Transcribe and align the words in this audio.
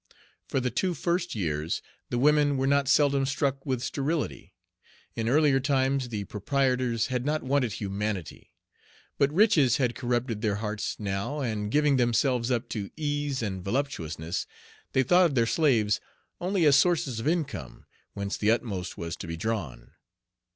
For 0.49 0.59
the 0.59 0.71
two 0.71 0.95
first 0.95 1.35
years 1.35 1.83
the 2.09 2.17
women 2.17 2.57
were 2.57 2.65
not 2.65 2.87
seldom 2.87 3.23
struck 3.27 3.63
with 3.67 3.83
sterility. 3.83 4.55
In 5.15 5.29
earlier 5.29 5.59
times, 5.59 6.09
the 6.09 6.23
proprietors 6.23 7.09
had 7.13 7.23
not 7.23 7.43
wanted 7.43 7.73
humanity; 7.73 8.51
but 9.19 9.31
riches 9.31 9.77
had 9.77 9.93
corrupted 9.93 10.41
their 10.41 10.55
hearts 10.55 10.99
now; 10.99 11.41
and 11.41 11.69
giving 11.69 11.97
themselves 11.97 12.49
up 12.49 12.67
to 12.69 12.89
ease 12.97 13.43
and 13.43 13.63
voluptuousness, 13.63 14.47
they 14.93 15.03
thought 15.03 15.27
of 15.27 15.35
their 15.35 15.45
slaves 15.45 16.01
only 16.39 16.65
as 16.65 16.75
sources 16.75 17.19
of 17.19 17.27
income, 17.27 17.85
whence 18.15 18.37
the 18.37 18.49
utmost 18.49 18.97
was 18.97 19.15
to 19.17 19.27
be 19.27 19.37
drawn. 19.37 19.91